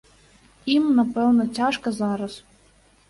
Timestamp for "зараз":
2.01-2.33